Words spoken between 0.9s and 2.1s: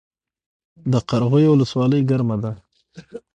د قرغیو ولسوالۍ